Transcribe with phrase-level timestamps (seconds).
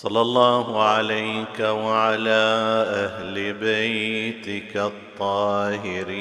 [0.00, 2.44] صلى الله عليك وعلى
[3.04, 6.16] أهل بيتك الطاهرين.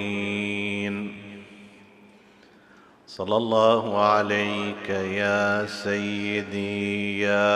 [3.07, 7.51] صلى الله عليك يا سيدي يا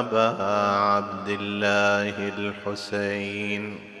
[0.00, 3.95] أبا عبد الله الحسين.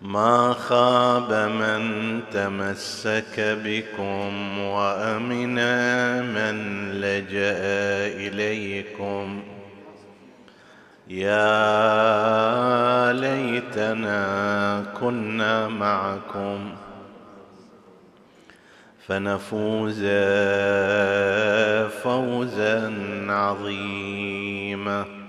[0.00, 5.54] ما خاب من تمسك بكم وأمن
[6.34, 7.58] من لجأ
[8.26, 9.42] إليكم.
[11.08, 11.52] يا
[13.12, 16.70] ليتنا كنا معكم
[19.06, 20.04] فنفوز
[22.02, 22.94] فوزا
[23.28, 25.19] عظيما.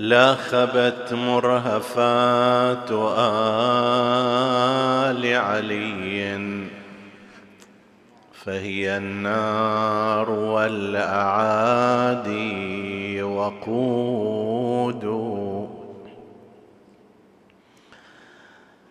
[0.00, 2.90] لاخبت مرهفات
[5.08, 6.40] آل علي.
[8.44, 10.82] فهي النار والأعادي
[13.22, 15.04] وقود.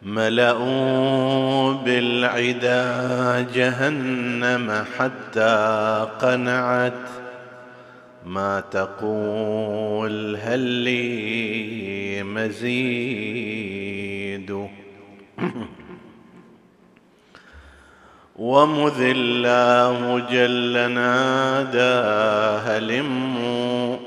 [0.02, 7.19] ملأوا بالعدا جهنم حتى قنعت
[8.30, 13.49] ما تقول هل لي مزيد؟
[18.35, 21.80] ومذ الله جل نادى
[22.69, 23.97] هلموا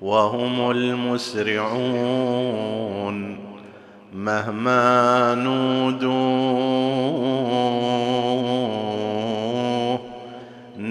[0.00, 2.16] وهم المسرعون
[4.12, 6.66] مهما نودوا.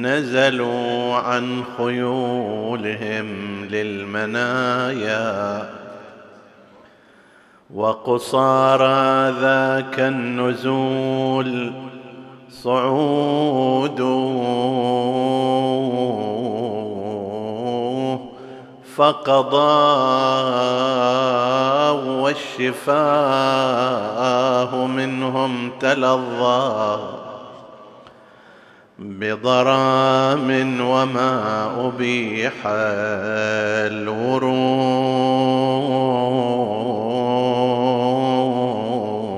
[0.05, 3.27] نزلوا عن خيولهم
[3.65, 5.25] للمنايا
[7.73, 11.73] وقصارى ذاك النزول
[12.49, 14.01] صعود
[18.95, 19.75] فقضى
[22.59, 23.65] والشفاه
[24.87, 27.24] منهم تلظى
[28.99, 31.31] بضرام وما
[31.87, 32.53] أبيح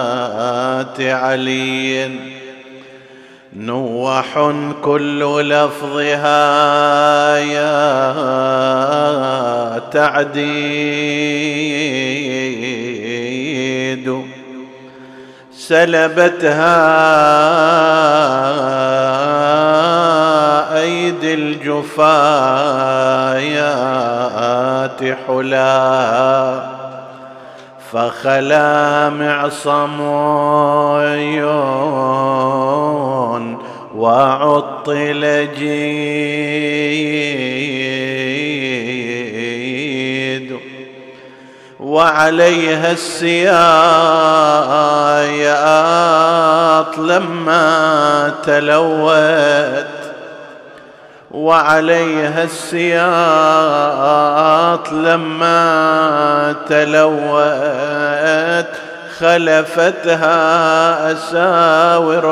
[1.00, 2.12] علي.
[3.56, 7.84] نوح كل لفظها يا
[9.92, 10.94] تعديد.
[15.58, 16.74] سلبتها
[20.82, 21.94] أيدي الجفايات
[25.28, 26.73] حلا.
[27.94, 30.02] فخلا معصم
[33.96, 36.14] وعطل جيد
[41.80, 43.54] وعليها السياط
[46.98, 50.03] لما تلوت
[51.34, 53.04] وعليها السياط
[54.92, 58.68] لما تلوت
[59.20, 62.26] خلفتها أساور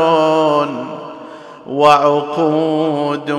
[1.68, 3.31] وعقود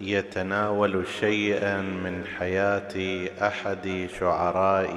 [0.02, 4.96] يتناول شيئا من حياة أحد شعراء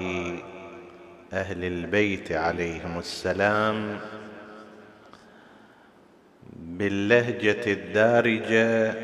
[1.33, 3.99] أهل البيت عليهم السلام
[6.57, 8.95] باللهجة الدارجة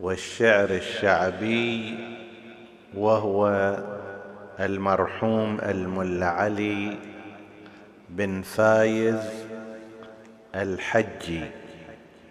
[0.00, 1.98] والشعر الشعبي
[2.94, 3.76] وهو
[4.60, 6.96] المرحوم الملا علي
[8.08, 9.47] بن فايز
[10.62, 11.44] الحجي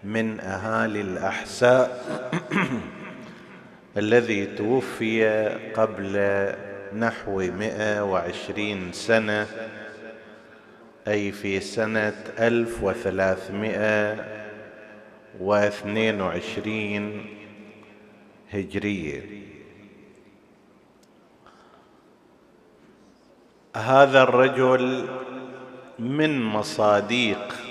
[0.04, 2.04] من أهالي الأحساء
[3.98, 6.14] الذي توفي قبل
[7.00, 9.48] نحو مئة وعشرين سنة
[11.08, 14.26] أي في سنة ألف وثلاثمائه
[15.40, 17.26] واثنين وعشرين
[18.54, 19.22] هجرية.
[23.76, 25.08] هذا الرجل
[26.00, 27.67] من مصاديق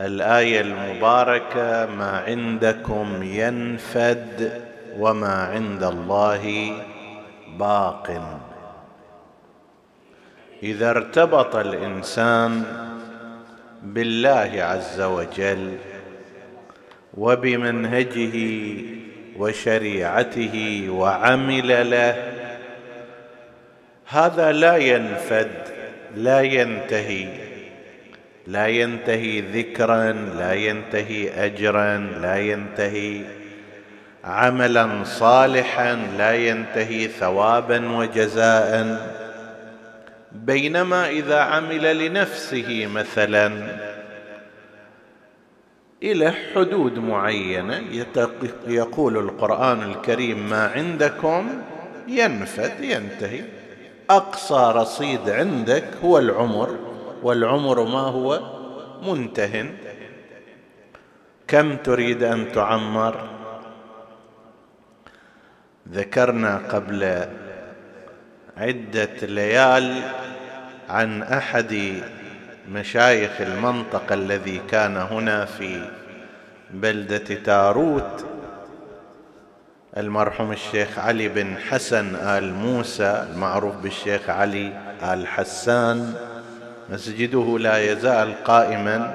[0.00, 4.62] الآية المباركة ما عندكم ينفد
[4.98, 6.72] وما عند الله
[7.58, 8.22] باق.
[10.62, 12.62] إذا ارتبط الإنسان
[13.82, 15.76] بالله عز وجل
[17.14, 18.36] وبمنهجه
[19.38, 22.32] وشريعته وعمل له
[24.06, 25.50] هذا لا ينفد
[26.16, 27.45] لا ينتهي.
[28.46, 33.24] لا ينتهي ذكرا لا ينتهي اجرا لا ينتهي
[34.24, 39.06] عملا صالحا لا ينتهي ثوابا وجزاء.
[40.32, 43.52] بينما إذا عمل لنفسه مثلا
[46.02, 47.82] إلى حدود معينة
[48.66, 51.48] يقول القرآن الكريم ما عندكم
[52.08, 53.44] ينفد ينتهي.
[54.10, 56.95] أقصى رصيد عندك هو العمر.
[57.26, 58.40] والعمر ما هو
[59.02, 59.72] منته
[61.48, 63.28] كم تريد أن تعمر؟
[65.92, 67.26] ذكرنا قبل
[68.56, 70.02] عدة ليال
[70.88, 72.02] عن أحد
[72.68, 75.90] مشايخ المنطقة الذي كان هنا في
[76.70, 78.26] بلدة تاروت
[79.96, 86.14] المرحوم الشيخ علي بن حسن آل موسى المعروف بالشيخ علي آل حسان.
[86.90, 89.14] مسجده لا يزال قائما.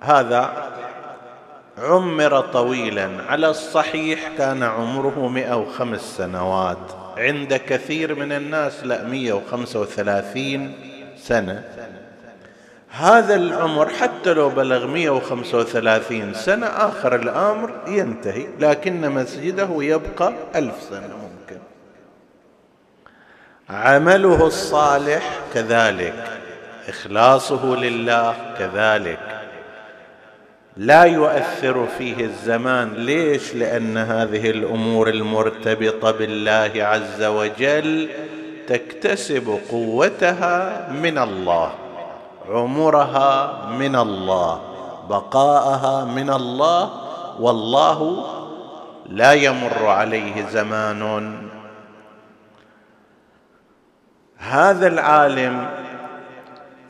[0.00, 0.50] هذا
[1.78, 3.10] عمر طويلا.
[3.28, 6.92] على الصحيح كان عمره مئة وخمس سنوات.
[7.16, 10.74] عند كثير من الناس لا مئة وخمسة وثلاثين
[11.18, 11.64] سنة.
[12.90, 21.25] هذا العمر حتى لو بلغ 135 سنة آخر الأمر ينتهي لكن مسجده يبقى ألف سنة.
[23.70, 26.24] عمله الصالح كذلك
[26.88, 29.18] إخلاصه لله كذلك.
[30.76, 32.94] لا يؤثر فيه الزمان.
[32.94, 38.08] ليش؟ لأن هذه الأمور المرتبطة بالله عز وجل
[38.66, 41.72] تكتسب قوتها من الله
[42.48, 44.60] عمرها من الله
[45.10, 46.90] بقاءها من الله
[47.40, 48.26] والله
[49.08, 51.32] لا يمر عليه زمان
[54.38, 55.68] هذا العالم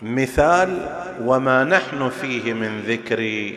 [0.02, 0.88] مثال
[1.24, 3.52] وما نحن فيه من ذكر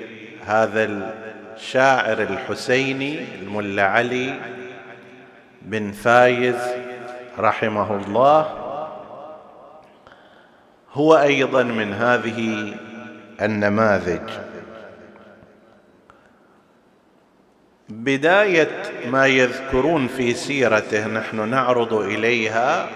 [0.45, 1.11] هذا
[1.55, 4.39] الشاعر الحسيني الملا علي
[5.61, 6.55] بن فايز
[7.39, 8.41] رحمه الله.
[10.93, 12.73] هو أيضا من هذه
[13.41, 14.29] النماذج.
[17.89, 18.69] بداية
[19.11, 22.89] ما يذكرون في سيرته نحن نعرض إليها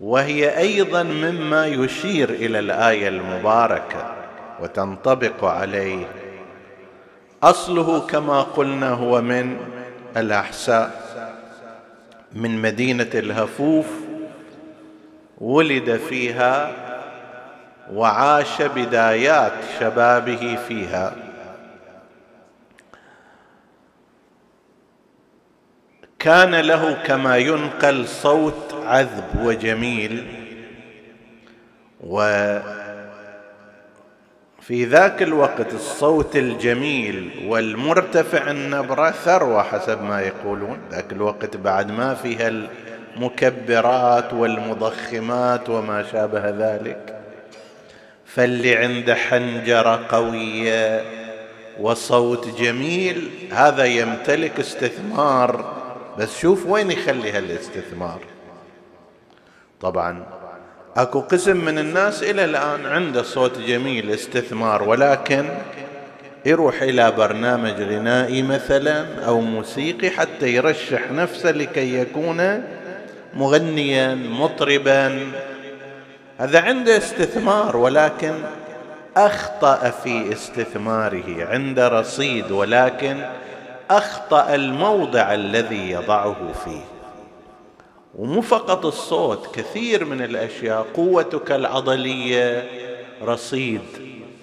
[0.00, 4.14] وهي أيضا مما يشير إلى الآية المباركة
[4.60, 6.06] وتنطبق عليه.
[7.42, 9.56] أصله كما قلنا هو من
[10.16, 11.06] الأحساء
[12.32, 13.86] من مدينة الهفوف
[15.38, 16.72] ولد فيها
[17.92, 21.25] وعاش بدايات شبابه فيها.
[26.18, 30.26] كان له كما ينقل صوت عذب وجميل.
[32.00, 32.64] وفي
[34.70, 40.78] ذاك الوقت الصوت الجميل والمرتفع النبرة ثروة حسب ما يقولون.
[40.90, 47.20] ذاك الوقت بعد ما فيها المكبرات والمضخمات وما شابه ذلك.
[48.26, 51.02] فاللي عنده حنجرة قوية
[51.80, 53.30] وصوت جميل.
[53.52, 55.76] هذا يمتلك استثمار
[56.18, 58.20] بس شوف وين يخلي هالاستثمار.
[59.80, 60.26] طبعا
[60.96, 65.48] أكو قسم من الناس إلى الآن عنده صوت جميل استثمار ولكن
[66.46, 72.64] يروح إلى برنامج غنائي مثلا أو موسيقي حتى يرشح نفسه لكي يكون
[73.34, 75.32] مغنيا مطربا.
[76.38, 78.34] هذا عنده استثمار ولكن
[79.16, 83.16] أخطأ في استثماره عنده رصيد ولكن
[83.90, 86.84] أخطأ الموضع الذي يضعه فيه.
[88.14, 92.64] ومو فقط الصوت كثير من الأشياء قوتك العضلية
[93.22, 93.80] رصيد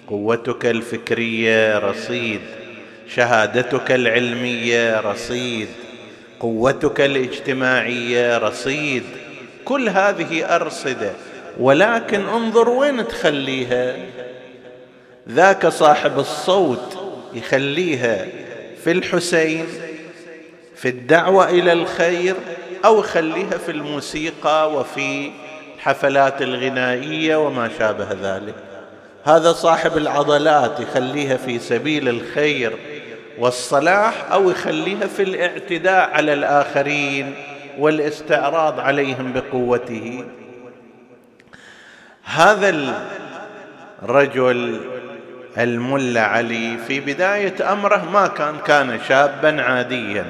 [0.08, 2.40] قوتك الفكرية رصيد
[3.08, 5.68] شهادتك العلمية رصيد
[6.40, 9.04] قوتك الاجتماعية رصيد.
[9.64, 11.12] كل هذه أرصدة.
[11.60, 13.96] ولكن انظر وين تخليها.
[15.28, 16.98] ذاك صاحب الصوت
[17.34, 18.26] يخليها
[18.84, 19.66] في الحسين
[20.76, 22.34] في الدعوة إلى الخير
[22.84, 25.30] أو يخليها في الموسيقى وفي
[25.76, 28.54] الحفلات الغنائية وما شابه ذلك.
[29.24, 32.72] هذا صاحب العضلات يخليها في سبيل الخير
[33.38, 37.34] والصلاح أو يخليها في الاعتداء على الآخرين
[37.78, 40.24] والاستعراض عليهم بقوته.
[42.24, 42.94] هذا
[44.02, 44.80] الرجل
[45.58, 50.24] الملا علي في بداية أمره ما كان كان شابا عاديا.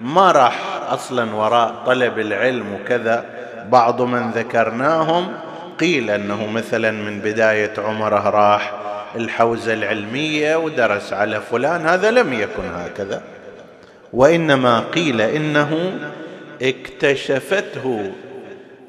[0.00, 3.24] ما راح أصلا وراء طلب العلم وكذا.
[3.68, 5.32] بعض من ذكرناهم
[5.80, 8.72] قيل أنه مثلا من بداية عمره راح
[9.16, 13.22] الحوزة العلمية ودرس على فلان هذا لم يكن هكذا.
[14.12, 15.92] وإنما قيل إنه
[16.62, 18.12] اكتشفته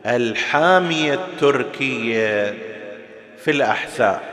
[0.05, 2.53] الحامية التركية
[3.43, 4.30] في الأحساء.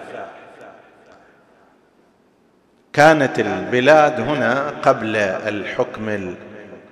[2.99, 6.35] كانت البلاد هنا قبل الحكم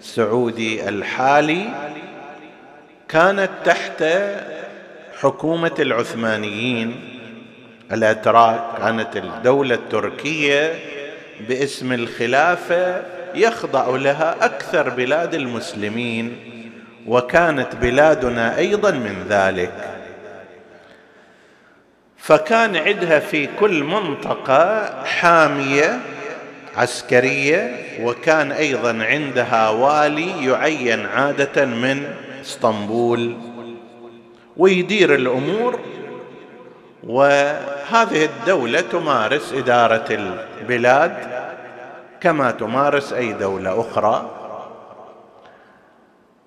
[0.01, 1.69] السعودي الحالي
[3.09, 4.05] كانت تحت
[5.21, 7.01] حكومة العثمانيين.
[7.93, 10.75] الاتراك كانت الدولة التركية
[11.49, 13.03] باسم الخلافة
[13.35, 16.37] يخضع لها أكثر بلاد المسلمين
[17.07, 19.96] وكانت بلادنا أيضا من ذلك.
[22.27, 26.01] فكان عندها في كل منطقة حامية
[26.77, 33.37] عسكرية وكان أيضا عندها والي يعين عادة من اسطنبول.
[34.57, 35.81] ويدير الأمور
[37.05, 41.17] وهذه الدولة تمارس إدارة البلاد
[42.21, 44.31] كما تمارس أي دولة أخرى.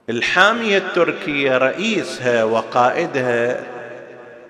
[0.09, 3.78] الحامية التركية رئيسها وقائدها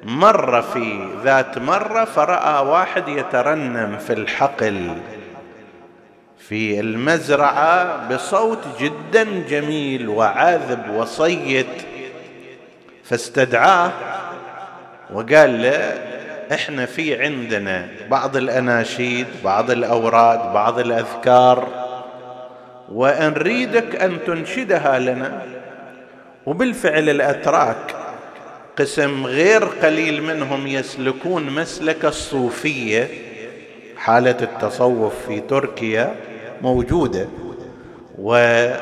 [0.03, 4.97] مر في ذات مرة فرأى واحد يترنم في الحقل
[6.37, 11.67] في المزرعة بصوت جدا جميل وعاذب وصيت
[13.03, 13.91] فاستدعاه
[15.13, 15.93] وقال له
[16.53, 21.67] إحنا في عندنا بعض الأناشيد بعض الأوراد بعض الأذكار
[22.91, 25.41] ونريدك أن تنشدها لنا
[26.45, 27.95] وبالفعل الأتراك
[28.79, 33.07] قسم غير قليل منهم يسلكون مسلك الصوفية.
[33.97, 36.15] حالة التصوف في تركيا
[36.61, 37.27] موجودة.
[38.19, 38.79] وعند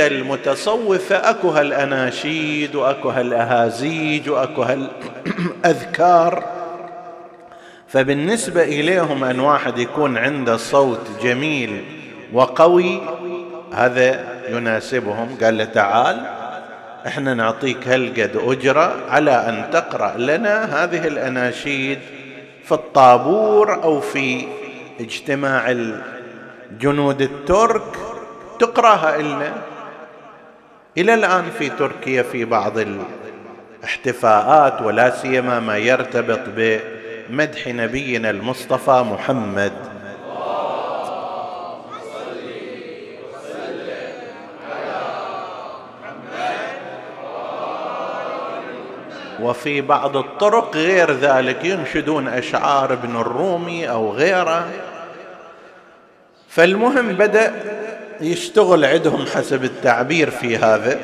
[0.00, 6.44] المتصوفه اكو هالاناشيد واكو هالاهازيج واكو هالاذكار
[7.88, 11.84] فبالنسبة إليهم أن واحد يكون عنده صوت جميل
[12.32, 13.00] وقوي
[13.72, 15.36] هذا يناسبهم.
[15.42, 16.45] قال له تعال.
[17.06, 21.98] إحنا نعطيك هالقد أجرة على أن تقرأ لنا هذه الأناشيد
[22.64, 24.46] في الطابور أو في
[25.00, 27.96] اجتماع الجنود الترك.
[28.58, 29.52] تقرأها لنا
[30.98, 32.72] إلى الآن في تركيا في بعض
[33.82, 39.72] الاحتفاءات ولا سيما ما يرتبط بمدح نبينا المصطفى محمد.
[49.40, 54.68] وفي بعض الطرق غير ذلك ينشدون أشعار ابن الرومي أو غيره.
[56.48, 57.52] فالمهم بدأ
[58.20, 60.98] يشتغل عندهم حسب التعبير في هذا.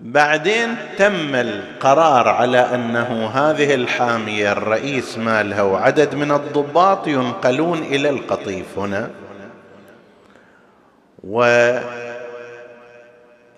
[0.00, 8.78] بعدين تم القرار على أنه هذه الحامية الرئيس مالها وعدد من الضباط ينقلون إلى القطيف
[8.78, 9.10] هنا.
[11.24, 11.42] و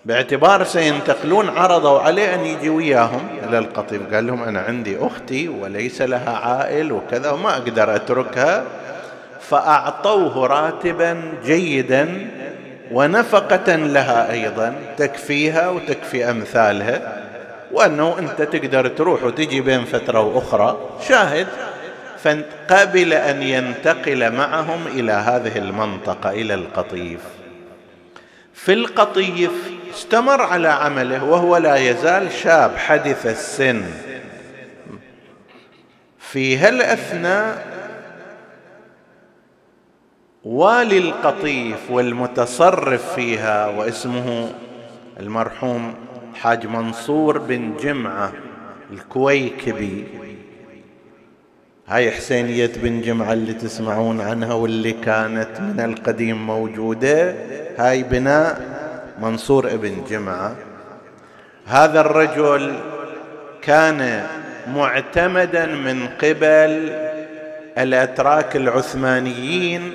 [0.05, 3.27] باعتبار سينتقلون عرضوا عليه أن يجي وياهم.
[3.47, 8.63] إلى القطيف قال لهم أنا عندي أختي وليس لها عائل وكذا وما أقدر أتركها.
[9.41, 12.27] فأعطوه راتبا جيدا
[12.91, 17.23] ونفقة لها أيضا تكفيها وتكفي أمثالها
[17.71, 20.77] وأنه أنت تقدر تروح وتجي بين فترة وأخرى.
[21.07, 21.47] شاهد.
[22.23, 27.19] فقبل أن ينتقل معهم إلى هذه المنطقة إلى القطيف.
[28.53, 29.51] في القطيف
[29.93, 33.83] استمر على عمله وهو لا يزال شاب حدث السن.
[36.19, 37.73] في هالأثناء
[40.43, 44.49] والي القطيف والمتصرف فيها واسمه
[45.19, 45.93] المرحوم
[46.35, 48.33] حاج منصور بن جمعة
[48.91, 50.07] الكويكبي.
[51.87, 57.35] هاي حسينية بن جمعة اللي تسمعون عنها واللي كانت من القديم موجودة.
[57.77, 58.73] هاي بناء
[59.21, 60.55] منصور ابن جمعة
[61.65, 62.75] هذا الرجل
[63.61, 64.27] كان
[64.67, 66.93] معتمدا من قبل
[67.77, 69.93] الأتراك العثمانيين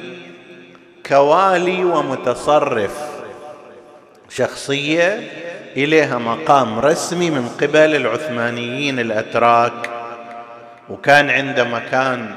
[1.06, 2.98] كوالي ومتصرف
[4.28, 5.20] شخصية
[5.76, 9.90] إليها مقام رسمي من قبل العثمانيين الأتراك
[10.90, 12.34] وكان عنده مكان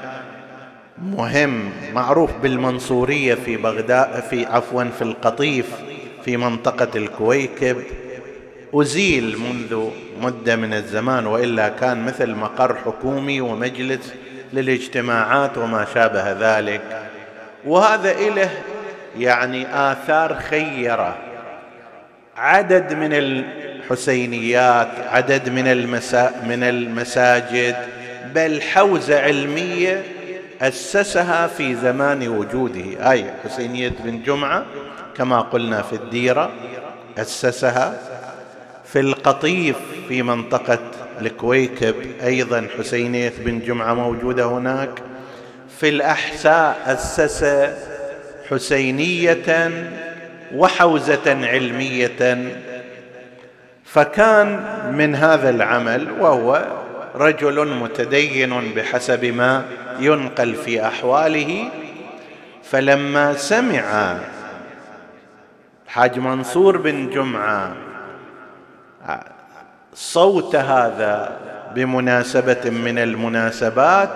[0.98, 5.66] مهم معروف بالمنصورية في بغداد في عفوا في القطيف.
[6.26, 7.78] في منطقة الكويكب
[8.74, 9.90] أزيل منذ
[10.22, 14.14] مدة من الزمان وإلا كان مثل مقر حكومي ومجلس
[14.54, 16.82] للاجتماعات وما شابه ذلك.
[17.66, 18.50] وهذا له
[19.18, 21.18] يعني آثار خيرة.
[22.38, 27.76] عدد من الحسينيات عدد من المسا من المساجد
[28.36, 30.04] بل حوزة علمية
[30.62, 33.12] أسسها في زمان وجوده.
[33.12, 34.66] أي حسينية بن جمعة
[35.18, 36.52] كما قلنا في الديرة
[37.18, 38.00] أسسها
[38.86, 40.80] في القطيف في منطقة
[41.22, 41.96] الكويكب.
[42.24, 44.90] أيضا حسينية بن جمعة موجودة هناك.
[45.80, 47.46] في الأحساء أسس
[48.50, 49.72] حسينية
[50.56, 52.52] وحوزة علمية.
[53.86, 54.60] فكان
[54.92, 56.66] من هذا العمل وهو
[57.16, 59.66] رجل متدين بحسب ما
[60.00, 61.70] ينقل في أحواله.
[62.64, 64.18] فلما سمع
[65.92, 67.76] حاج منصور بن جمعة.
[69.94, 71.38] صوت هذا
[71.76, 74.10] بمناسبة من المناسبات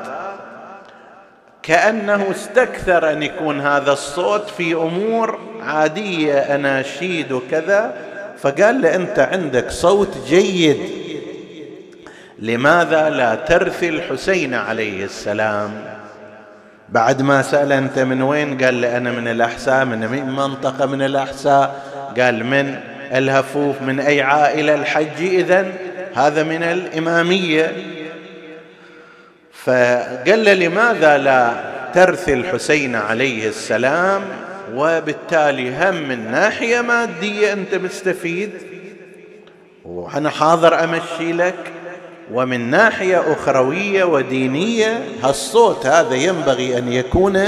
[1.63, 7.93] كأنه استكثر أن يكون هذا الصوت في أمور عادية اناشيد وكذا
[8.38, 10.77] فقال له أنت عندك صوت جيد.
[12.39, 15.94] لماذا لا ترثي الحسين عليه السلام؟
[16.89, 21.86] بعد ما سأل أنت من وين قال لي أنا من الأحساء من منطقة من الأحساء.
[22.19, 22.80] قال من
[23.12, 25.71] الهفوف من أي عائلة الحج إذا
[26.15, 27.71] هذا من الإمامية.
[29.52, 31.54] فقال له لماذا لا
[31.93, 34.21] ترثي الحسين عليه السلام؟
[34.74, 38.52] وبالتالي هم من ناحية مادية أنت مستفيد.
[39.86, 41.56] وأنا حاضر أمشي لك.
[42.33, 47.39] ومن ناحية أخروية ودينية هالصوت هذا ينبغي أن يكون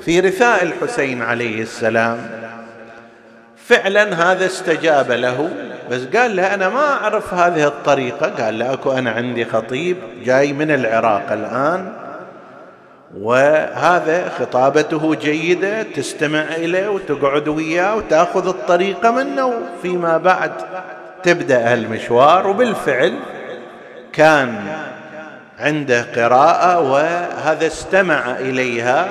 [0.00, 2.30] في رثاء الحسين عليه السلام.
[3.56, 5.50] فعلا هذا استجاب له
[5.90, 8.44] بس قال له أنا ما أعرف هذه الطريقة.
[8.44, 11.92] قال له أكو أنا عندي خطيب جاي من العراق الآن
[13.20, 20.52] وهذا خطابته جيدة تستمع إليه وتقعد وياه وتأخذ الطريقة منه وفيما بعد
[21.22, 23.14] تبدأ المشوار وبالفعل
[24.14, 24.76] كان
[25.58, 29.08] عنده قراءة وهذا استمع إليها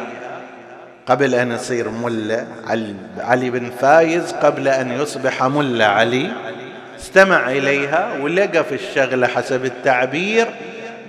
[1.06, 2.46] قبل أن يصير ملا
[3.18, 6.32] علي بن فايز قبل أن يصبح ملا علي.
[7.00, 10.48] استمع إليها ولقى في الشغلة حسب التعبير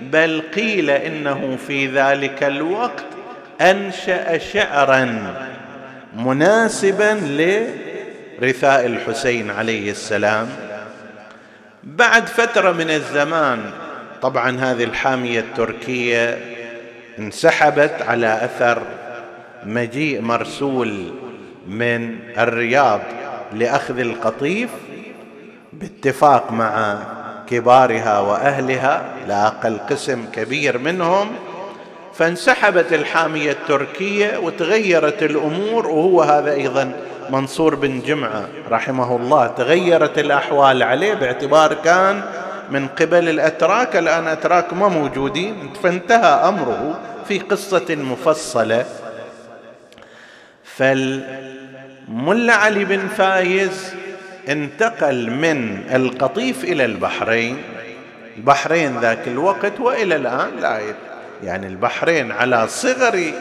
[0.01, 3.05] بل قيل إنه في ذلك الوقت
[3.61, 5.33] أنشأ شعرا
[6.15, 7.19] مناسبا
[8.39, 10.47] لرثاء الحسين عليه السلام.
[11.83, 13.59] بعد فترة من الزمان
[14.25, 16.39] طبعا هذه الحامية التركية
[17.19, 18.81] انسحبت على أثر
[19.63, 21.11] مجيء مرسول
[21.67, 22.99] من الرياض
[23.53, 24.69] لأخذ القطيف
[25.73, 26.97] باتفاق مع
[27.49, 31.31] كبارها وأهلها لا أقل قسم كبير منهم
[32.13, 36.91] فانسحبت الحامية التركية وتغيرت الأمور وهو هذا أيضا
[37.29, 42.21] منصور بن جمعة رحمه الله تغيرت الأحوال عليه باعتبار كان
[42.69, 45.73] من قبل الأتراك الآن أتراك ما موجودين.
[45.83, 48.85] فانتهى أمره في قصة مفصلة.
[50.63, 53.93] فالملا علي بن فايز
[54.49, 57.57] انتقل من القطيف إلى البحرين.
[58.37, 60.79] البحرين ذاك الوقت وإلى الآن لا
[61.43, 63.31] يعني البحرين على صغر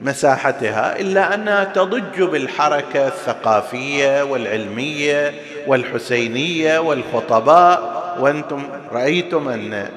[0.00, 5.32] مساحتها إلا أنها تضج بالحركة الثقافية والعلمية
[5.66, 7.98] والحسينية والخطباء.
[8.20, 9.88] وأنتم رأيتم أن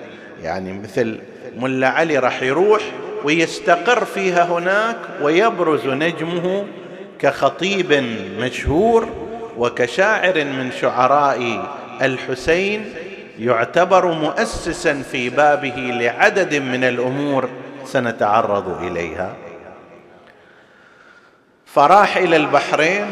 [0.44, 1.20] يعني مثل
[1.58, 2.82] ملا علي راح يروح
[3.24, 6.66] ويستقر فيها هناك ويبرز نجمه
[7.20, 8.04] كخطيب
[8.40, 9.08] مشهور
[9.58, 11.66] وكشاعر من شعراء
[12.02, 12.94] الحسين
[13.40, 17.50] يعتبر مؤسسا في بابه لعدد من الأمور
[17.86, 19.34] سنتعرض إليها.
[21.74, 23.06] فراح إلى البحرين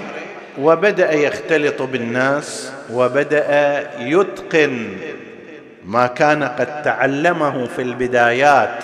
[0.61, 4.97] وبدأ يختلط بالناس وبدأ يتقن
[5.85, 8.83] ما كان قد تعلمه في البدايات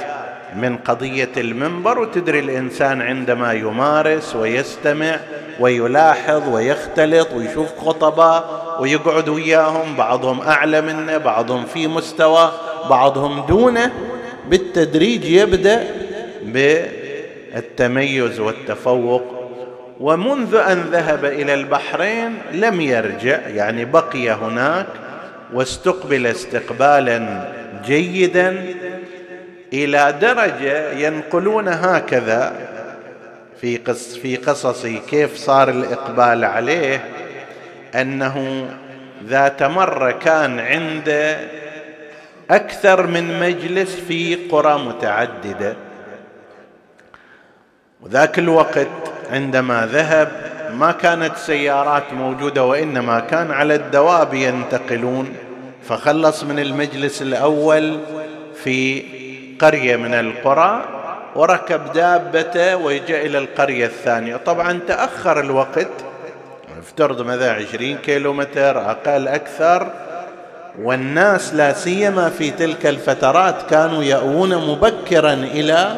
[0.56, 2.00] من قضية المنبر.
[2.00, 5.20] وتدري الإنسان عندما يمارس ويستمع
[5.60, 12.52] ويلاحظ ويختلط ويشوف خطباء ويقعد وياهم بعضهم أعلى منه بعضهم في مستوى
[12.90, 13.92] بعضهم دونه
[14.50, 15.88] بالتدريج يبدأ
[16.44, 19.35] بالتميز والتفوق
[20.00, 24.88] ومنذ أن ذهب إلى البحرين لم يرجع يعني بقي هناك
[25.54, 27.48] واستقبل استقبالا
[27.86, 28.66] جيدا
[29.74, 32.54] إلى درجة ينقلون هكذا
[33.62, 37.06] في قص في قصصه كيف صار الإقبال عليه
[37.96, 38.68] أنه
[39.28, 41.38] ذات مرة كان عنده
[42.50, 45.76] أكثر من مجلس في قرى متعددة.
[48.02, 48.88] وذاك الوقت
[49.32, 50.32] عندما ذهب
[50.74, 55.34] ما كانت سيارات موجودة وإنما كان على الدواب ينتقلون
[55.90, 58.00] فخلص من المجلس الأول
[58.64, 59.04] في
[59.62, 60.86] قرية من القرى
[61.36, 64.36] وركب دابته وجاء إلى القرية الثانية.
[64.36, 65.88] طبعا تأخر الوقت
[66.80, 69.92] افترض مثلا عشرين كيلو متر أقل أكثر
[70.82, 75.96] والناس لا سيما في تلك الفترات كانوا يأوون مبكرا إلى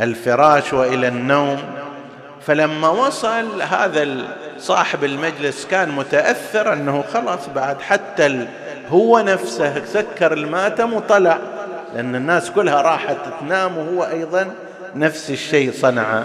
[0.00, 1.73] الفراش وإلى النوم.
[2.46, 4.08] فلما وصل هذا
[4.58, 8.46] صاحب المجلس كان متأثر أنه خلاص بعد حتى
[8.88, 11.38] هو نفسه سكر الماتم وطلع
[11.94, 14.50] لأن الناس كلها راحت تنام وهو أيضا
[14.94, 16.22] نفس الشيء صنع.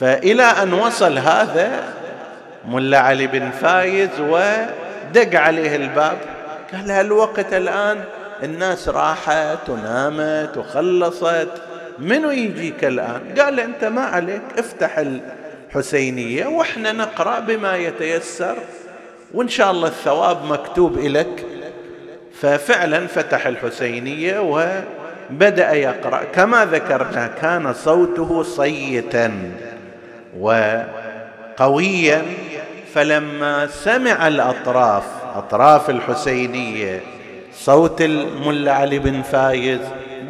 [0.00, 1.70] فإلى أن وصل هذا
[2.68, 6.18] ملا علي بن فايز ودق عليه الباب
[6.72, 8.04] قال الوقت الآن؟
[8.42, 11.48] الناس راحت ونامت وخلصت.
[12.00, 18.56] منو يجيك الآن؟ قال أنت ما عليك افتح الحسينية وإحنا نقرأ بما يتيسر
[19.34, 21.46] وإن شاء الله الثواب مكتوب لك
[22.40, 26.24] ففعلا فتح الحسينية وبدأ يقرأ.
[26.34, 29.32] كما ذكرنا كان صوته صيتا
[30.38, 32.22] وقويا.
[32.94, 37.00] فلما سمع الأطراف أطراف الحسينية
[37.54, 39.80] صوت الملا علي بن فايز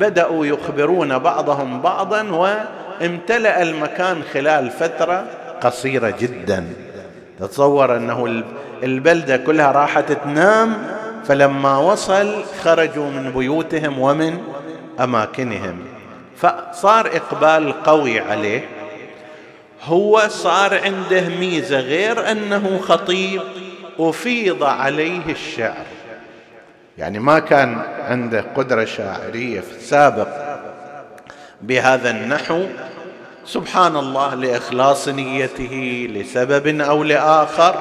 [0.00, 5.24] بدأوا يخبرون بعضهم بعضا وامتلأ المكان خلال فترة
[5.60, 6.64] قصيرة جدا.
[7.40, 8.42] تتصور أنه
[8.82, 10.76] البلدة كلها راحت تنام
[11.24, 14.38] فلما وصل خرجوا من بيوتهم ومن
[15.00, 15.78] أماكنهم.
[16.36, 18.68] فصار إقبال قوي عليه.
[19.84, 23.42] هو صار عنده ميزة غير أنه خطيب
[23.98, 25.86] أفيض عليه الشعر.
[27.00, 30.28] يعني ما كان عنده قدرة شاعرية في السابق
[31.62, 32.64] بهذا النحو
[33.44, 37.74] سبحان الله لإخلاص نيته لسبب أو لآخر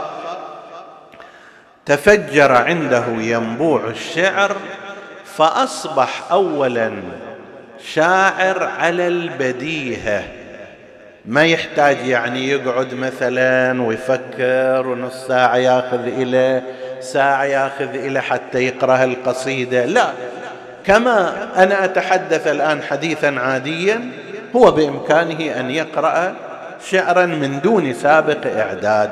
[1.85, 4.55] تفجر عنده ينبوع الشعر
[5.25, 6.91] فأصبح اولا
[7.93, 10.23] شاعر على البديهة.
[11.25, 16.61] ما يحتاج يعني يقعد مثلا ويفكر ونص ساعة ياخذ إلى
[17.01, 19.85] ساعة ياخذ إلى حتى يقرا القصيدة.
[19.85, 20.11] لا.
[20.85, 24.11] كما أنا أتحدث الآن حديثا عاديا
[24.55, 26.33] هو بإمكانه أن يقرأ
[26.89, 29.11] شعرا من دون سابق إعداد.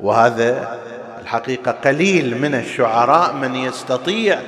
[0.00, 0.78] وهذا
[1.22, 4.38] الحقيقة قليل من الشعراء من يستطيع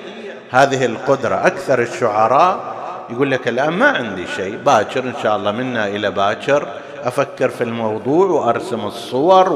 [0.51, 1.47] هذه القدرة.
[1.47, 2.73] أكثر الشعراء
[3.11, 6.69] يقول لك الآن ما عندي شيء باكر إن شاء الله منا إلى باكر
[7.05, 9.53] أفكر في الموضوع وأرسم الصور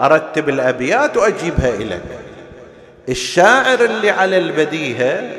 [0.00, 2.02] وارتب الأبيات وأجيبها إليك.
[3.08, 5.30] الشاعر اللي على البديهة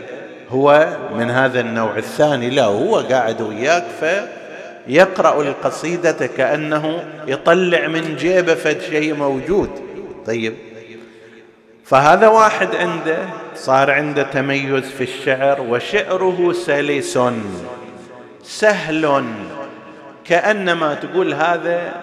[0.50, 2.50] هو من هذا النوع الثاني.
[2.50, 9.70] لا هو قاعد وياك فيقرأ القصيدة كأنه يطلع من جيبه فد شيء موجود.
[10.26, 10.54] طيب.
[11.86, 13.18] فهذا واحد عنده
[13.56, 17.20] صار عنده تميز في الشعر وشعره سلس
[18.44, 19.26] سهل
[20.26, 21.94] كأنما تقول هذا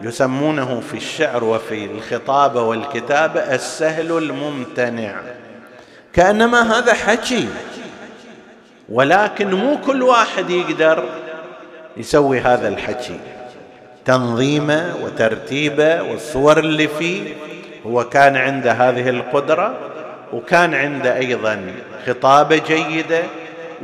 [0.00, 5.14] يسمونه في الشعر وفي الخطابه والكتابه السهل الممتنع.
[6.12, 7.48] كأنما هذا حكي
[8.88, 11.04] ولكن مو كل واحد يقدر
[11.96, 13.20] يسوي هذا الحكي.
[14.04, 17.34] تنظيمه وترتيبه والصور اللي فيه
[17.86, 19.78] هو كان عنده هذه القدرة
[20.32, 21.72] وكان عنده أيضا
[22.06, 23.22] خطابة جيدة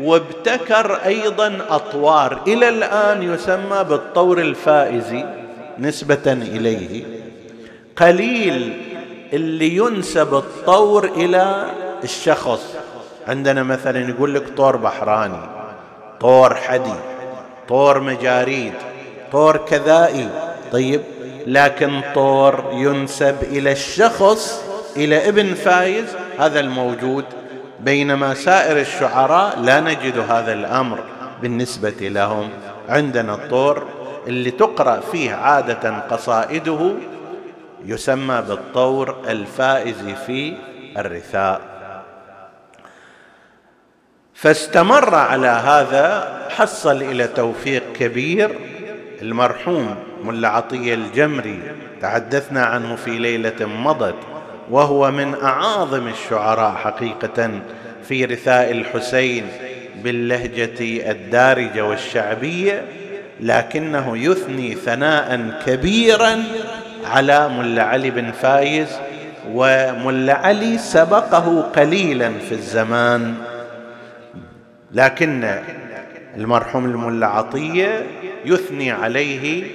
[0.01, 2.41] وابتكر أيضا أطوار.
[2.47, 5.42] إلى الآن يسمى بالطور الفائزي.
[5.79, 7.05] نسبة إليه.
[7.97, 8.83] قليل
[9.33, 11.67] اللي ينسب الطور إلى
[12.05, 12.75] الشخص.
[13.29, 15.49] عندنا مثلا يقول لك طور بحراني
[16.21, 16.95] طور حدي
[17.69, 18.73] طور مجاريد
[19.33, 20.29] طور كذائي.
[20.73, 21.01] طيب
[21.47, 24.65] لكن طور ينسب إلى الشخص
[24.97, 26.05] إلى ابن فايز
[26.39, 27.25] هذا الموجود.
[27.81, 30.99] بينما سائر الشعراء لا نجد هذا الأمر
[31.43, 32.49] بالنسبة لهم.
[32.89, 33.87] عندنا الطور
[34.27, 36.95] اللي تقرأ فيه عادة قصائده
[37.85, 40.55] يسمى بالطور الفائز في
[40.99, 41.61] الرثاء.
[44.35, 48.59] فاستمر على هذا حصل إلى توفيق كبير.
[49.23, 51.63] المرحوم ملا عطية الجمري
[52.01, 54.15] تحدثنا عنه في ليلة مضت
[54.71, 57.51] وهو من أعاظم الشعراء حقيقة
[58.09, 59.49] في رثاء الحسين
[60.03, 62.85] باللهجة الدارجة والشعبية.
[63.43, 66.43] لكنه يثني ثناء كبيرا
[67.05, 68.89] على ملا علي بن فايز
[69.53, 73.35] وملا علي سبقه قليلا في الزمان.
[74.93, 75.59] لكن
[76.37, 78.07] المرحوم الملا عطية
[78.45, 79.67] يثني عليه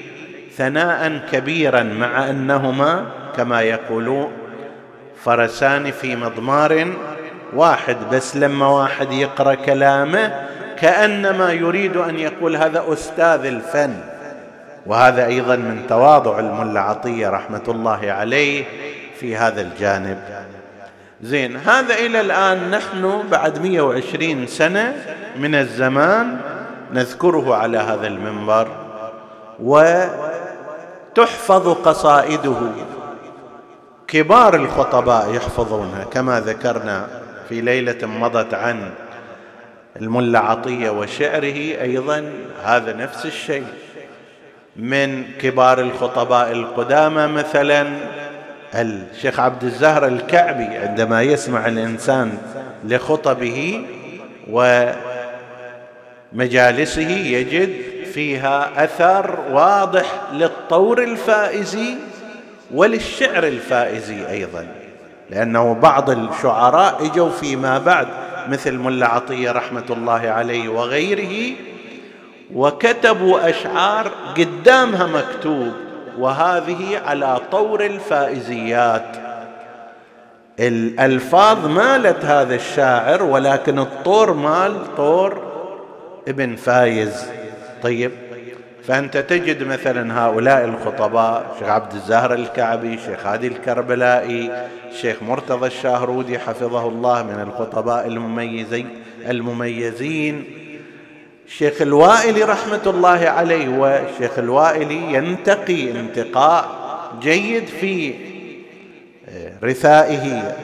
[0.57, 3.05] ثناء كبيرا مع أنهما
[3.37, 4.31] كما يقولون
[5.23, 6.93] فرسان في مضمار
[7.53, 10.46] واحد بس لما واحد يقرأ كلامه
[10.81, 13.93] كأنما يريد أن يقول هذا أستاذ الفن.
[14.85, 18.65] وهذا أيضا من تواضع الملا عطية رحمه الله عليه
[19.19, 20.17] في هذا الجانب.
[21.21, 24.95] زين هذا إلى الآن نحن بعد 120 سنة
[25.39, 26.37] من الزمان
[26.93, 28.67] نذكره على هذا المنبر.
[31.13, 32.71] وتحفظ قصائده.
[34.07, 37.07] كبار الخطباء يحفظونها كما ذكرنا
[37.49, 38.89] في ليلة مضت عن
[40.01, 42.31] الملا عطيه وشعره أيضا
[42.63, 43.65] هذا نفس الشيء.
[44.75, 47.87] من كبار الخطباء القدامى مثلا
[48.75, 52.37] الشيخ عبد الزهر الكعبي عندما يسمع الإنسان
[52.83, 53.85] لخطبه
[56.33, 57.73] ومجالسه يجد
[58.13, 61.95] فيها أثر واضح للطور الفائزي
[62.73, 64.67] وللشعر الفائزي أيضا.
[65.29, 68.07] لأنه بعض الشعراء إجوا فيما بعد
[68.49, 71.55] مثل ملا عطية رحمة الله عليه وغيره
[72.53, 75.73] وكتبوا أشعار قدامها مكتوب
[76.17, 79.17] وهذه على طور الفائزيات.
[80.59, 85.41] الألفاظ مالت هذا الشاعر ولكن الطور مال طور
[86.27, 87.25] ابن فايز.
[87.83, 88.26] طيب.
[88.87, 94.67] فأنت تجد مثلا هؤلاء الخطباء شيخ عبد الزهر الكعبي شيخ هادي الكربلائي
[95.01, 98.89] شيخ مرتضى الشاهرودي حفظه الله من الخطباء المميزين
[99.29, 100.43] المميزين
[101.47, 106.69] الشيخ الوائلي رحمة الله عليه والشيخ الوائلي ينتقي انتقاء
[107.21, 108.13] جيد في
[109.63, 110.55] رثائه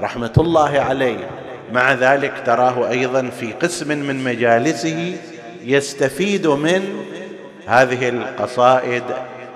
[0.00, 1.28] رحمة الله عليه.
[1.72, 5.16] مع ذلك تراه أيضا في قسم من مجالسه
[5.64, 7.11] يستفيد من
[7.66, 9.02] هذه القصائد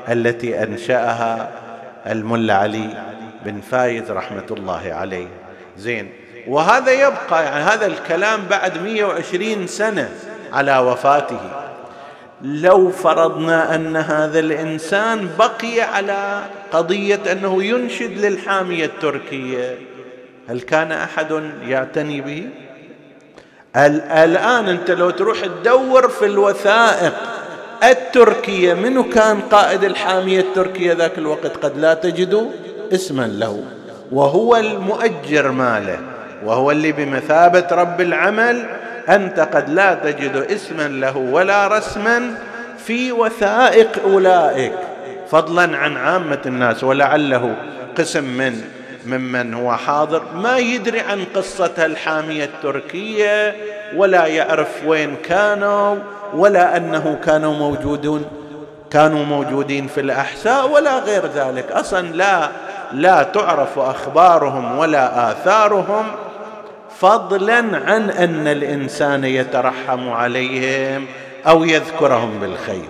[0.09, 1.51] التي أنشأها
[2.07, 2.89] الملا علي
[3.45, 5.29] بن فايز رحمة الله عليه.
[5.79, 6.13] زين.
[6.49, 10.09] وهذا يبقى يعني هذا الكلام بعد 120 سنة
[10.53, 11.41] على وفاته.
[12.43, 16.43] لو فرضنا أن هذا الإنسان بقي على
[16.73, 19.79] قضية أنه ينشد للحامية التركية
[20.49, 22.49] هل كان أحد يعتني به؟
[23.77, 27.36] الآن أنت لو تروح تدور في الوثائق
[27.85, 32.51] التركية منو كان قائد الحامية التركية ذاك الوقت؟ قد لا تجد
[32.93, 33.63] اسما له.
[34.13, 35.99] وهو المؤجر ماله.
[36.45, 38.67] وهو اللي بمثابة رب العمل
[39.09, 42.35] أنت قد لا تجد اسما له ولا رسما
[42.79, 44.73] في وثائق أولئك.
[45.31, 47.57] فضلا عن عامة الناس ولعله
[47.99, 48.61] قسم من
[49.07, 50.23] ممن هو حاضر.
[50.35, 53.57] ما يدري عن قصة الحامية التركية
[53.97, 55.97] ولا يعرف وين كانوا.
[56.35, 58.25] ولا أنه كانوا موجودون
[58.91, 61.73] كانوا موجودين في الأحساء ولا غير ذلك.
[61.73, 62.49] أصلا لا
[62.93, 66.07] لا تعرف أخبارهم ولا آثارهم
[66.99, 71.07] فضلا عن أن الإنسان يترحم عليهم
[71.47, 72.89] أو يذكرهم بالخير.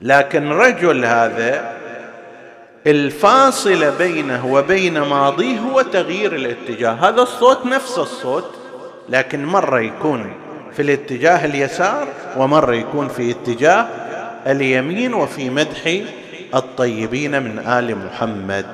[0.00, 1.72] لكن رجل هذا
[2.86, 6.92] الفاصله بينه وبين ماضيه هو تغيير الاتجاه.
[6.92, 8.50] هذا الصوت نفس الصوت
[9.08, 10.32] لكن مرة يكون
[10.76, 13.86] في الاتجاه اليسار ومره يكون في اتجاه
[14.46, 15.98] اليمين وفي مدح
[16.54, 18.66] الطيبين من آل محمد.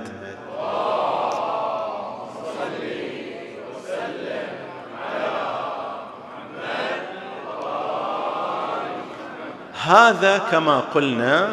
[9.84, 11.48] هذا كما قلنا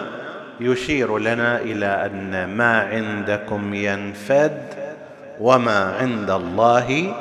[0.60, 4.62] يشير لنا إلى أن ما عندكم ينفد
[5.40, 7.14] وما عند الله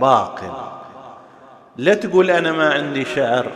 [0.00, 0.40] باق
[1.76, 3.46] لا تقول أنا ما عندي شعر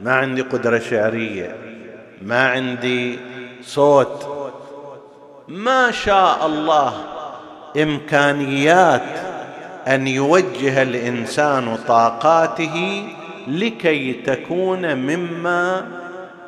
[0.00, 1.56] ما عندي قدرة شعرية
[2.22, 3.18] ما عندي
[3.62, 4.26] صوت.
[5.48, 6.92] ما شاء الله
[7.82, 9.02] إمكانيات
[9.88, 13.04] أن يوجه الإنسان طاقاته
[13.48, 15.84] لكي تكون مما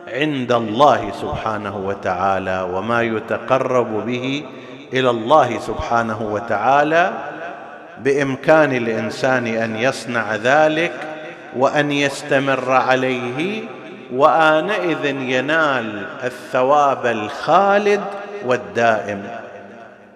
[0.09, 4.45] عند الله سبحانه وتعالى وما يتقرب به
[4.93, 7.34] إلى الله سبحانه وتعالى.
[7.99, 10.93] بإمكان الإنسان أن يصنع ذلك
[11.57, 13.63] وأن يستمر عليه
[14.13, 18.05] وآنئذ ينال الثواب الخالد
[18.47, 19.23] والدائم.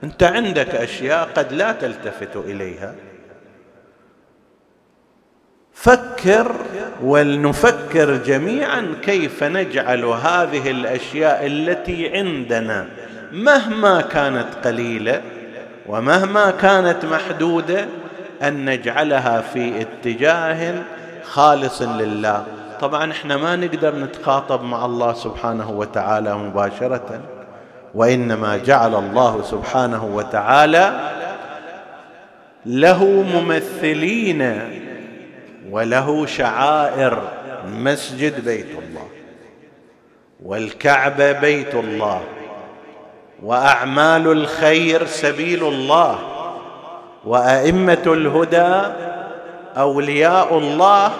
[0.05, 2.95] أنت عندك أشياء قد لا تلتفت إليها.
[5.75, 6.55] فكر
[7.03, 12.87] ولنفكر جميعا كيف نجعل هذه الأشياء التي عندنا
[13.33, 15.23] مهما كانت قليلة
[15.89, 17.87] ومهما كانت محدودة
[18.43, 20.75] أن نجعلها في اتجاه
[21.23, 22.45] خالص لله.
[22.81, 27.21] طبعا إحنا ما نقدر نتخاطب مع الله سبحانه وتعالى مباشرة
[27.95, 31.01] وإنما جعل الله سبحانه وتعالى
[32.67, 34.61] له ممثلين
[35.71, 37.23] وله شعائر.
[37.77, 39.09] مسجد بيت الله
[40.45, 42.23] والكعبة بيت الله
[43.43, 46.19] وأعمال الخير سبيل الله
[47.25, 48.93] وأئمة الهدى
[49.77, 51.13] أولياء الله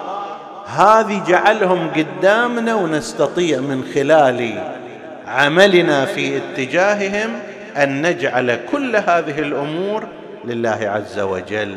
[0.67, 4.63] هذه جعلهم قدامنا ونستطيع من خلال
[5.27, 7.31] عملنا في اتجاههم
[7.77, 10.05] أن نجعل كل هذه الأمور
[10.45, 11.77] لله عز وجل.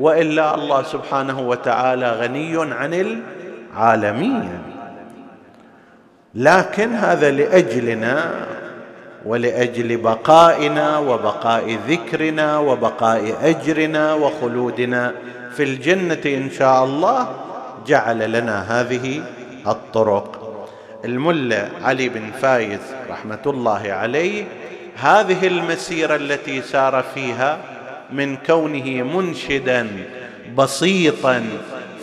[0.00, 3.20] وإلا الله سبحانه وتعالى غني عن
[3.74, 4.58] العالمين.
[6.34, 8.30] لكن هذا لأجلنا
[9.24, 15.14] ولأجل بقائنا وبقاء ذكرنا وبقاء أجرنا وخلودنا
[15.56, 17.36] في الجنة إن شاء الله
[17.86, 19.22] جعل لنا هذه
[19.66, 20.38] الطرق.
[21.04, 24.44] الملا علي بن فايز رحمة الله عليه
[24.96, 27.58] هذه المسيرة التي سار فيها
[28.12, 29.86] من كونه منشدا
[30.56, 31.44] بسيطا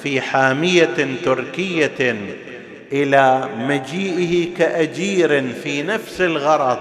[0.04, 2.16] في حامية تركية
[2.92, 6.80] إلى مجيئه كأجير في نفس الغرض.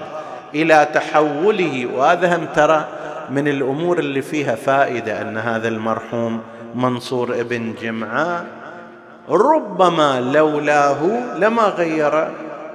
[0.55, 1.87] إلى تحوله.
[1.95, 2.89] وهذا هم ترى
[3.31, 6.41] من الأمور اللي فيها فائدة أن هذا المرحوم
[6.75, 8.45] منصور ابن جمعه
[9.29, 11.07] ربما لولاه
[11.39, 12.29] لما غير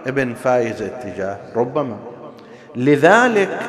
[0.08, 1.98] ابن فايز اتجاه ربما.
[2.76, 3.60] لذلك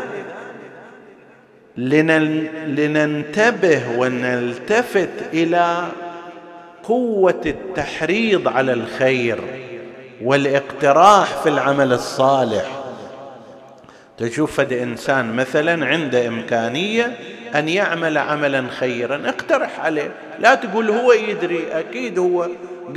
[2.67, 5.85] لننتبه ونلتفت إلى
[6.83, 9.41] قوة التحريض على الخير
[10.23, 12.84] والاقتراح في العمل الصالح.
[14.19, 17.17] تشوف فد انسان مثلا عنده إمكانية
[17.55, 20.11] أن يعمل عملا خيرا اقترح عليه.
[20.39, 22.49] لا تقول هو يدري أكيد هو.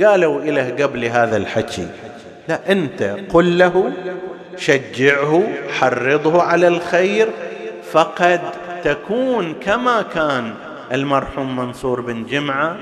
[0.04, 1.88] قالوا له قبل هذا الحكي.
[2.48, 3.92] لا أنت قل له
[4.56, 5.48] شجعه
[5.78, 7.28] حرضه على الخير.
[7.92, 8.40] فقد
[8.84, 10.54] تكون كما كان
[10.92, 12.76] المرحوم منصور بن جمعة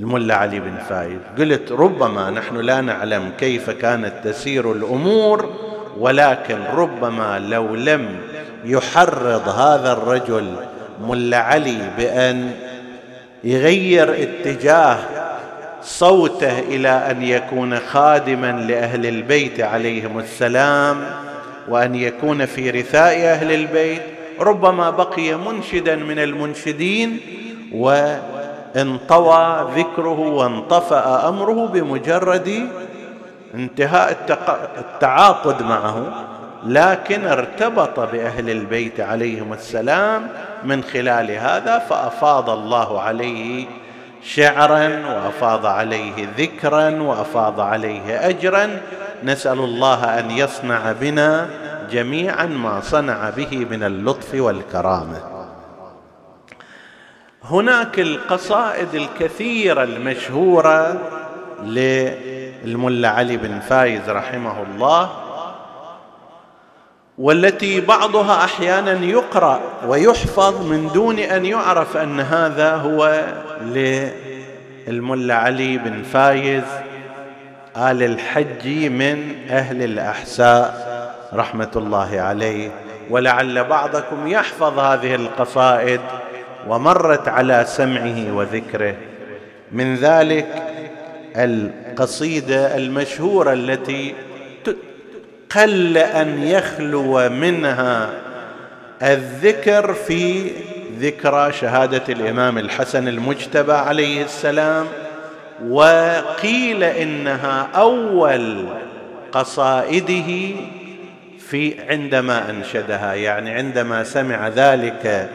[0.00, 5.52] للملا علي بن فايز قلت ربما نحن لا نعلم كيف كانت تسير الأمور
[5.98, 8.16] ولكن ربما لو لم
[8.64, 10.54] يحرض هذا الرجل
[11.00, 12.50] ملا علي بأن
[13.44, 14.98] يغير اتجاه
[15.82, 21.04] صوته إلى أن يكون خادما لأهل البيت عليهم السلام
[21.68, 24.02] وأن يكون في رثاء أهل البيت
[24.40, 27.20] ربما بقي منشدا من المنشدين
[28.76, 32.68] وانطوى ذكره وانطفأ أمره بمجرد
[33.54, 34.16] انتهاء
[34.78, 36.26] التعاقد معه
[36.66, 40.28] لكن ارتبط بأهل البيت عليهم السلام
[40.64, 43.66] من خلال هذا فأفاض الله عليه
[44.22, 48.80] شعرا وأفاض عليه ذكرا وأفاض عليه اجرا.
[49.24, 51.48] نسأل الله أن يصنع بنا
[51.90, 55.39] جميعا ما صنع به من اللطف والكرامة.
[57.50, 61.00] هناك القصائد الكثيرة المشهورة
[61.62, 65.10] للملا علي بن فايز رحمه الله
[67.18, 73.24] والتي بعضها أحيانا يقرأ ويحفظ من دون أن يعرف أن هذا هو
[74.86, 76.64] للملا علي بن فايز
[77.76, 80.90] آل الحج من أهل الأحساء
[81.34, 82.70] رحمة الله عليه.
[83.10, 86.00] ولعل بعضكم يحفظ هذه القصائد
[86.68, 88.94] ومرت على سمعه وذكره.
[89.72, 90.46] من ذلك
[91.36, 94.14] القصيدة المشهورة التي
[95.56, 98.10] قل أن يخلو منها
[99.02, 100.50] الذكر في
[100.98, 104.86] ذكرى شهادة الإمام الحسن المجتبى عليه السلام
[105.68, 108.68] وقيل إنها أول
[109.32, 110.56] قصائده
[111.38, 115.30] في عندما أنشدها يعني عندما سمع ذلك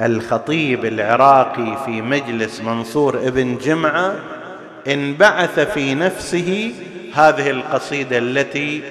[0.00, 4.14] الخطيب العراقي في مجلس منصور ابن جمعة
[4.88, 6.72] انبعث في نفسه
[7.14, 8.82] هذه القصيدة التي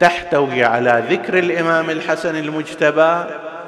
[0.00, 3.24] تحتوي على ذكر الإمام الحسن المجتبى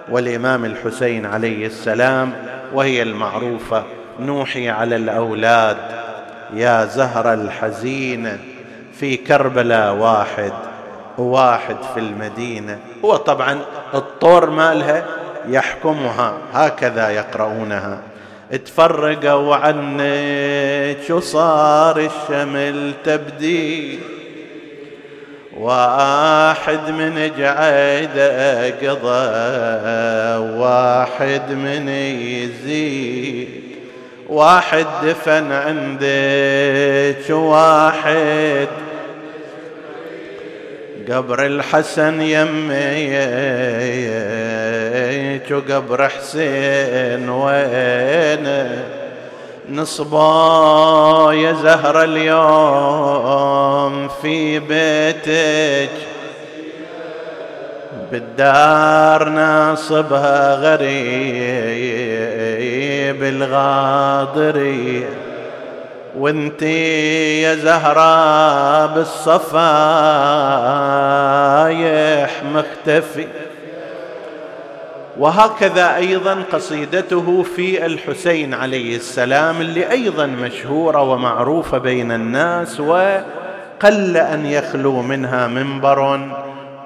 [0.09, 2.33] والإمام الحسين عليه السلام
[2.75, 3.85] وهي المعروفة
[4.21, 5.77] نوحي على الأولاد
[6.55, 8.39] يا زهر الحزين
[8.95, 10.53] في كربلاء واحد
[11.19, 12.79] واحد في المدينة.
[13.05, 13.59] هو طبعا
[13.95, 15.05] الطور مالها
[15.49, 17.99] يحكمها هكذا يقرؤونها.
[18.67, 23.99] تفرقوا عنك وصار الشمل تبدي
[25.59, 28.19] واحد من قعد
[28.83, 29.27] قضى
[30.59, 33.49] واحد من يزيد.
[34.29, 38.69] واحد دفن عندك واحد
[41.09, 42.21] قبر الحسن
[45.13, 48.85] يميك وقبر حسين وينه
[49.71, 53.63] نصبا يا زهرة اليوم؟
[54.23, 55.91] في بيتك
[58.13, 60.93] بالدار ناصبها غريب
[63.23, 65.07] الغاضري
[66.19, 69.43] وانتي يا زهرة بالصفايح
[72.55, 73.27] مختفي.
[75.19, 84.47] وهكذا أيضا قصيدته في الحسين عليه السلام اللي أيضا مشهورة ومعروفة بين الناس وقل أن
[84.47, 86.29] يخلو منها منبر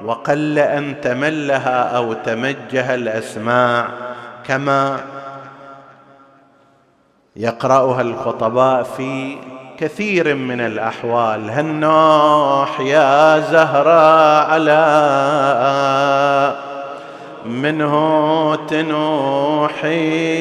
[0.04, 3.88] وقل أن تملها أو تمجه الأسماع
[4.46, 5.00] كما
[7.36, 9.36] يقرأها الخطباء في
[9.78, 11.50] كثير من الأحوال.
[11.50, 14.76] هالنوح يا زهراء على
[17.48, 20.36] منه تنوحين؟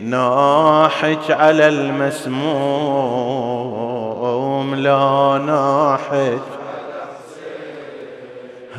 [0.00, 2.34] نوحج على المسموم
[4.74, 6.38] لا نوحج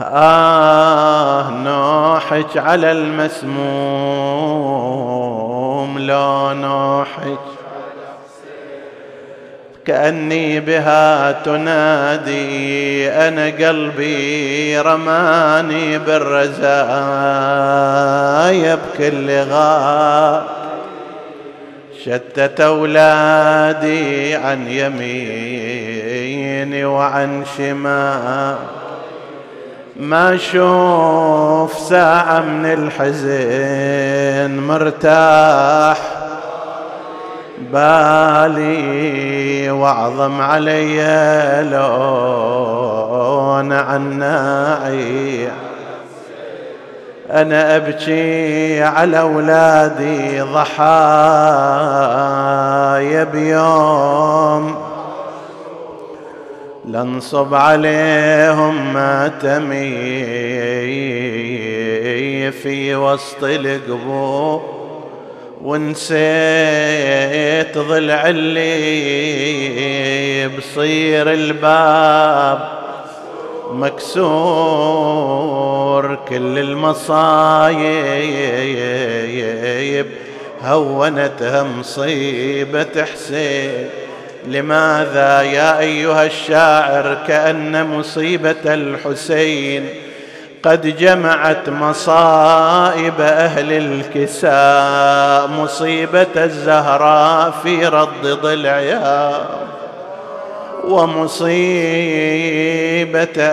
[0.02, 3.60] آه نوحك على المسموم
[6.00, 7.40] لا نوحك
[9.88, 16.66] كأني بها تنادي أنا قلبي رماني بالرزايا
[18.76, 20.44] بكل غار
[22.04, 26.06] شتت أولادي عن يميني
[26.86, 28.56] وعن شمال.
[30.00, 35.98] ما أشوف ساعة من الحزن مرتاح
[37.74, 40.98] بالي واعظم علي
[41.72, 45.48] لون عناعي.
[47.32, 50.86] أنا أبكي على أولادي ضحايا
[53.24, 54.76] بيوم.
[56.86, 60.16] لنصب عليهم ماتمي
[62.52, 64.75] في وسط القبور.
[65.66, 66.18] ونسيت
[67.78, 68.68] ضلع اللي
[70.58, 72.70] بصير الباب.
[73.72, 75.26] مكسور
[76.30, 77.66] كل المصايب
[80.62, 83.90] هونتها مصيبة حسين.
[84.48, 90.05] لماذا يا أيها الشاعر كأن مصيبة الحسين؟
[90.66, 99.46] قد جمعت مصائب أهل الكساء مصيبة الزهراء في رد ضلعها
[100.84, 101.46] ومصيبة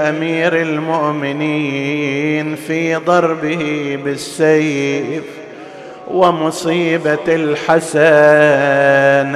[0.08, 5.24] أمير المؤمنين في ضربه بالسيف
[6.10, 7.92] ومصيبة الحسن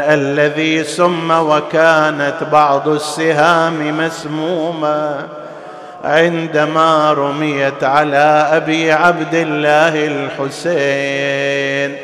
[0.00, 5.26] الذي سم وكانت بعض السهام مسمومه
[6.06, 11.96] عندما رميت على أبي عبد الله الحسين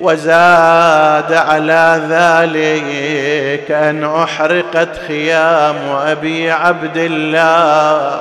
[0.00, 5.76] وزاد على ذلك أن أحرقت خيام
[6.06, 8.20] أبي عبد الله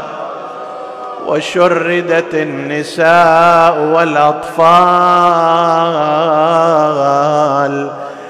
[1.25, 4.61] وشردت النساء والأطفال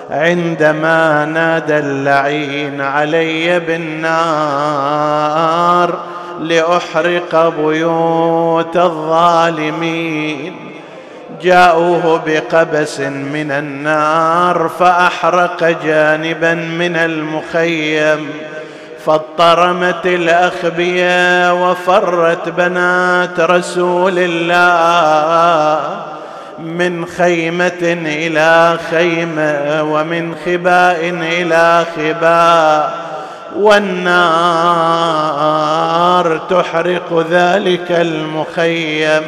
[0.10, 4.92] عندما نادى اللعين علي بالنار
[6.42, 10.56] لأحرق بيوت الظالمين.
[11.42, 18.30] جاءوه بقبس من النار فأحرق جانبا من المخيم.
[19.06, 25.80] فاضطرمت الأخبية وفرت بنات رسول الله
[26.60, 33.11] من خيمة إلى خيمة ومن خباء إلى خباء.
[33.58, 35.22] والنار
[36.50, 39.22] تحرق ذلك المخيم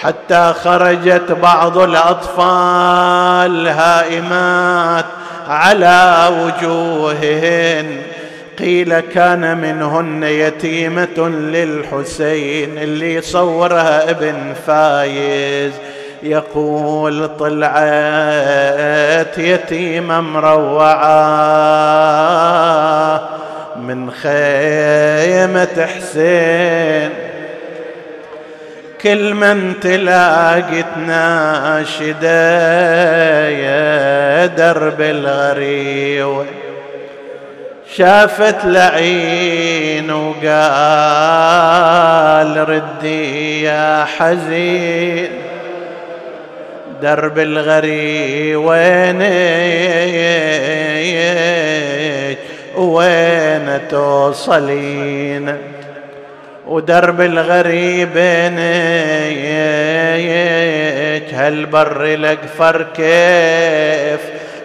[0.00, 5.04] حتى خرجت بعض الأطفال هائمات
[5.48, 8.02] على وجوههن.
[8.58, 15.72] قيل كان منهن يتيمة للحسين اللي صورها ابن فايز.
[16.30, 17.78] يقول طلعت
[19.38, 21.06] يتيمة مروعة
[23.76, 27.10] من خيمة حسين.
[29.02, 32.28] كل من تلاقت ناشدة
[33.48, 36.46] يا درب الغريوه
[37.96, 40.48] شافت لعين وقال
[42.68, 45.45] ردي يا حزين.
[47.02, 49.26] درب الغري وينك
[52.76, 55.56] وين توصلين؟
[56.66, 58.54] ودرب الغريب بينك
[61.34, 64.20] هالبر الأقفر كيف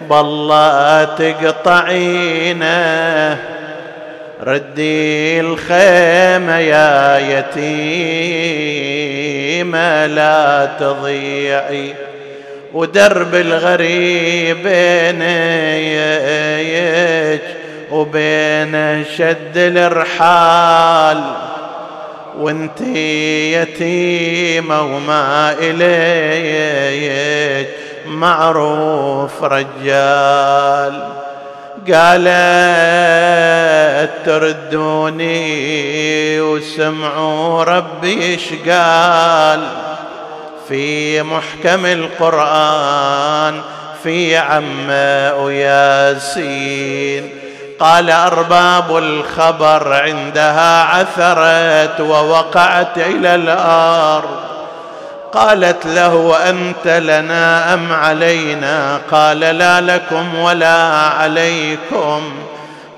[0.09, 2.71] بالله تقطعينه
[4.43, 7.17] ردي الخيمة يا
[9.57, 11.93] يتيمة لا تضيعي
[12.73, 15.81] ودرب الغريب بينك
[17.91, 21.23] وبين شد الرحال
[22.39, 22.81] وانت
[23.61, 27.67] يتيمة وما إليك
[28.05, 31.03] معروف رجال.
[31.93, 35.41] قالت تردوني
[36.41, 39.61] وسمعوا ربي إيش قال؟
[40.71, 43.61] في محكم القرآن
[44.03, 47.29] في عمه وياسين
[47.79, 54.39] قال أرباب الخبر عندها عثرت ووقعت إلى الأرض.
[55.33, 62.33] قالت له أنت لنا أم علينا؟ قال لا لكم ولا عليكم.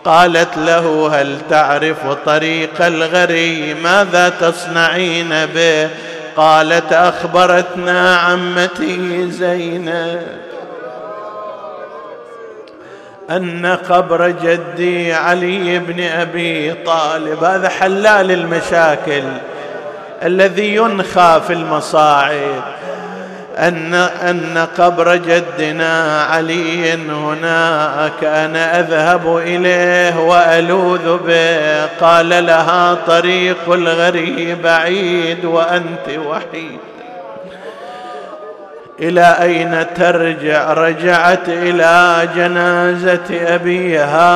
[0.05, 5.89] قالت له هل تعرف طريق الغري؟ ماذا تصنعين به؟
[6.37, 10.21] قالت أخبرتنا عمتي زينب
[13.29, 17.43] أن قبر جدي علي بن أبي طالب.
[17.43, 19.23] هذا حلال المشاكل
[20.23, 22.63] الذي ينخى في المصاعب
[23.57, 31.85] أن أن قبر جدنا علي هناك أنا أذهب إليه وألوذ به.
[31.85, 36.79] قال لها طريق الغريب بعيد وأنت وحيد.
[38.99, 44.33] إلى أين ترجع؟ رجعت إلى جنازة أبيها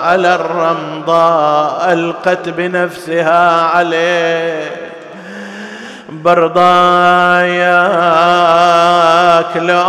[0.00, 4.89] على الرمضاء ألقت بنفسها عليه.
[6.10, 6.60] برضاياك
[9.56, 9.80] لو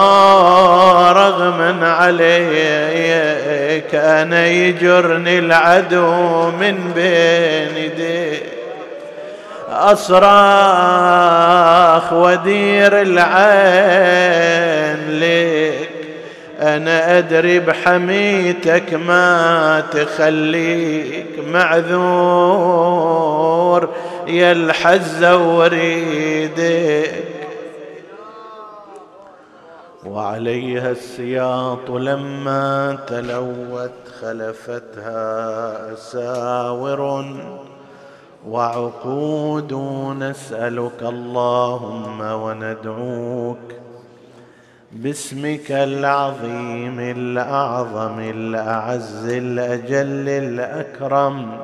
[1.11, 8.41] رغما علي كان يجرني العدو من بين يديه
[9.72, 10.13] أصراخ
[12.13, 13.99] ودير العين
[15.19, 15.89] ليك
[16.61, 22.61] أنا أدري بحميتك ما تخليك معذور.
[24.28, 27.24] يا الحزة وريدك.
[30.05, 33.91] وعليها السياط لما تلوت
[34.22, 37.26] خلفتها أساور.
[38.47, 39.74] وعقود
[40.19, 43.57] نسألك اللهم وندعوك
[44.91, 51.57] باسمك العظيم الأعظم الأعز الأجل الأكرم.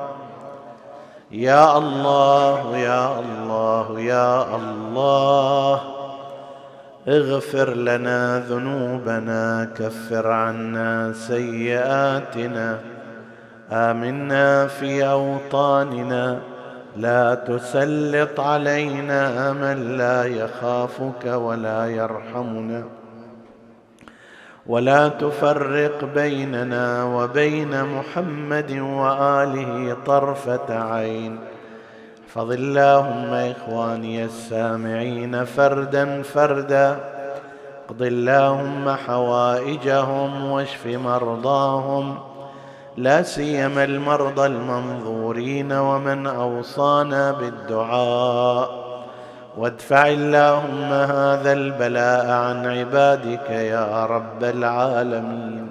[1.30, 5.80] يا الله يا الله يا الله.
[7.08, 12.78] اغفر لنا ذنوبنا كفر عنا سيئاتنا.
[13.72, 16.38] آمنا في أوطاننا.
[16.96, 22.97] لا تسلط علينا من لا يخافك ولا يرحمنا.
[24.68, 31.38] ولا تفرق بيننا وبين محمد وآله طرفة عين.
[32.28, 37.00] احفظ اللهم إخواني السامعين فردا فردا
[37.86, 42.18] اقض اللهم حوائجهم واشف مرضاهم.
[42.96, 48.87] لا سيما المرضى المنظورين ومن أوصانا بالدعاء.
[49.56, 55.68] وادفع اللهم هذا البلاء عن عبادك يا رب العالمين.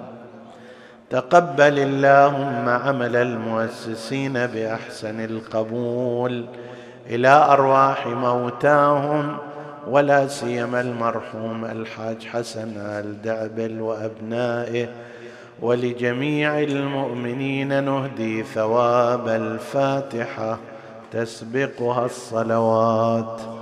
[1.10, 6.44] تقبل اللهم عمل المؤسسين بأحسن القبول
[7.06, 9.36] إلى أرواح موتاهم
[9.88, 14.88] ولا سيما المرحوم الحاج حسن الدعبل وأبنائه.
[15.62, 20.58] ولجميع المؤمنين نهدي ثواب الفاتحة
[21.12, 23.40] تسبقها الصلوات.